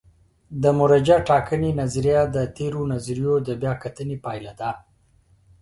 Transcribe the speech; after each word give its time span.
د 0.63 0.65
مرجع 0.79 1.17
ټاکنې 1.29 1.71
نظریه 1.81 2.21
د 2.35 2.37
تېرو 2.57 2.81
نظریو 2.93 3.33
د 3.47 3.49
بیا 3.61 3.73
کتنې 3.83 4.17
پایله 4.25 4.53
ده. 4.59 4.71